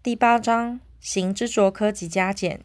[0.00, 2.60] 第八章行之酌科及加减。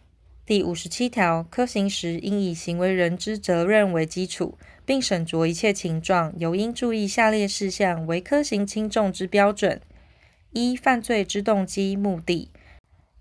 [0.46, 4.56] 第五十七条，科行时应以行为人之责任为基础，
[4.86, 9.82] 并审酌一切情状，尤应注意下列事项为科行轻重之标准：
[10.52, 12.50] 一、犯罪之动机、目的；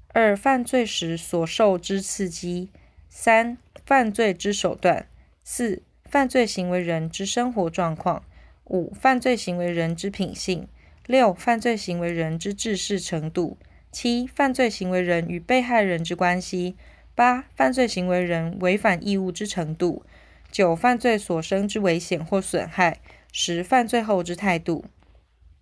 [0.09, 2.69] 二、犯罪时所受之刺激；
[3.09, 3.57] 三、
[3.87, 5.07] 犯罪之手段；
[5.43, 8.23] 四、犯罪行为人之生活状况；
[8.67, 10.67] 五、犯罪行为人之品性；
[11.07, 13.57] 六、犯罪行为人之治事程度；
[13.93, 16.75] 七、犯罪行为人与被害人之关系。
[17.15, 20.03] 八、犯罪行为人违反义务之程度；
[20.51, 22.95] 九、犯罪所生之危险或损害；
[23.31, 24.87] 十、犯罪后之态度。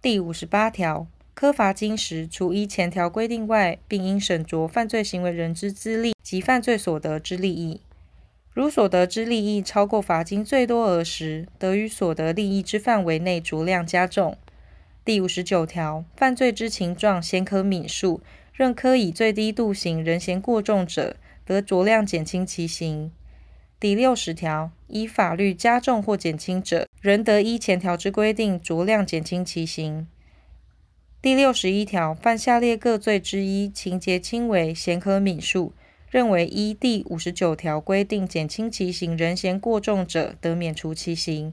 [0.00, 7.80] 第五十八条，科罚金时，除依前条规定外，并应审酌犯罪行为人之资历及犯罪所得之利益。
[8.52, 14.38] 如所得之利益超过罚金最多额时，得于所得利益之范围内酌量加重。
[15.10, 18.20] 第五十九条，犯罪之情状鲜可泯述，
[18.52, 23.10] 认科以最低度刑人嫌过重者，得酌量减轻其刑。
[23.80, 30.06] 第六十条，依法律加重或减轻者，仍得依前条之规定酌量减轻其刑。
[31.20, 35.72] 第六十一条，犯下列各罪之一，情节轻微，鲜可泯述，
[36.08, 41.52] 认为依第五十九条规定减轻其刑人嫌过重者，得免除其刑。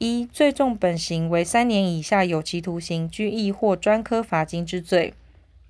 [0.00, 5.14] 一、最重本刑为三年以下有期徒刑、拘役或专科罚金之罪。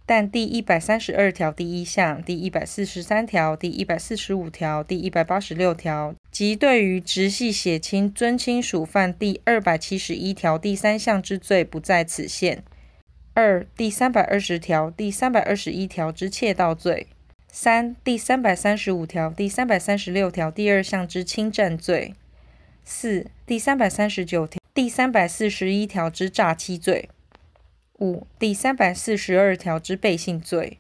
[0.07, 12.63] 但第一百三十二条第一项、第一百四十三条、第一百四十五条、第一百八十六条及对于直系血亲尊亲属犯第二百七十一条第三项之罪不在此限。
[13.33, 17.07] 二、第三百二十条、第三百二十一条之窃盗罪。
[17.51, 22.15] 三、第三百三十五条、第三百三十六条第二项之侵占罪。
[22.85, 27.09] 四、第三百三十九条、第三百四十一条之诈欺罪。
[27.99, 30.79] 五、第三百四十二条之背信罪；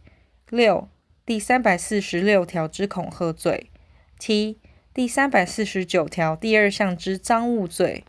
[0.50, 0.88] 六、
[1.24, 3.70] 第三百四十六条之恐吓罪；
[4.18, 4.58] 七、
[4.92, 8.04] 第三百四十九条第二项之赃物罪；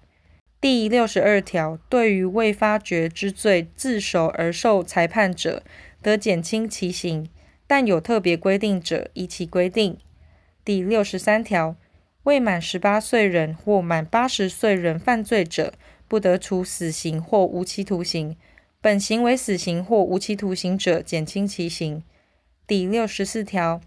[0.59, 5.63] 第六十二条对于未发觉之罪自首而受裁判者，
[6.01, 7.29] 得减轻其刑，
[7.65, 9.97] 但有特别规定者，依其规定。
[10.65, 11.77] 第六十三条
[12.25, 15.75] 未满十八岁人或满八十岁人犯罪者，
[16.07, 18.35] 不得处死刑或无期徒刑。
[18.81, 22.01] 本行为死刑或无期徒刑者，减轻其刑。
[22.65, 23.79] 第六十四条，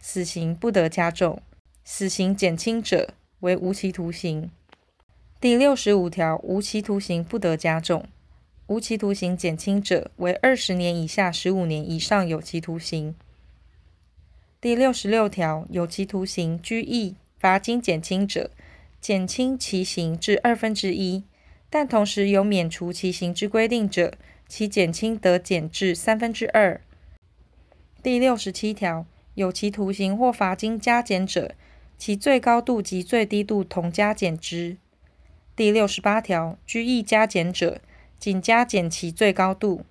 [0.00, 1.42] 死刑不得加重，
[1.84, 4.50] 死刑减轻者为无期徒刑。
[5.38, 8.06] 第六十五条，无期徒刑不得加重，
[8.68, 13.14] 无期徒刑减轻者为二十年以下十五年以上有期徒刑。
[14.62, 18.52] 第六十六条，有期徒刑、拘役、罚金减轻者，
[19.00, 21.24] 减轻其刑至二分之一，
[21.68, 24.14] 但同时有免除其刑之规定者。
[24.46, 26.80] 其减轻得减至三分之二。
[28.00, 31.56] 第六十七条，有期徒刑或罚金加减者，
[31.98, 34.76] 其最高度及最低度同加减之。
[35.56, 37.80] 第六十八条，拘役加减者，
[38.20, 39.84] 仅加减其最高度。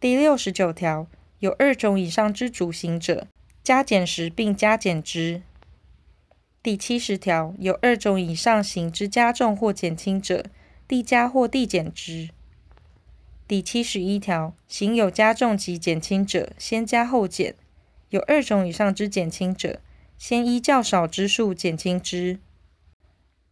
[0.00, 1.06] 第六十九条，
[1.40, 3.26] 有二种以上之主刑者，
[3.62, 5.42] 加减时并加减之。
[6.66, 10.46] 第七十条，有二种以上刑之加重或减轻者，
[10.88, 12.30] 递加或递减之。
[13.46, 17.52] 第七十一条，刑有加重及减轻者，先加后减；
[18.10, 19.78] 有二种以上之减轻者，
[20.18, 22.40] 先依较少之数减轻之。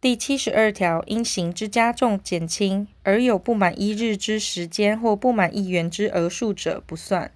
[0.01, 7.31] 第七十二条，因刑之加重减轻而有不满一日之时间或不满一元之额数者，不算。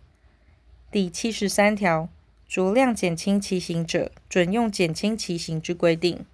[0.91, 2.09] 第七十三条，
[2.51, 6.25] 酌量减轻其刑者，准用减轻其刑之规定。